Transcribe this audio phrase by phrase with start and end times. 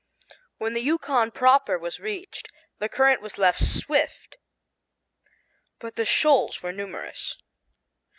[0.57, 2.47] When the Yukon proper was reached,
[2.79, 4.37] the current was less swift,
[5.79, 7.35] but the shoals were numerous.